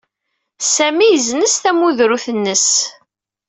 [0.75, 2.67] Sami yessenz tamudrut-nnes.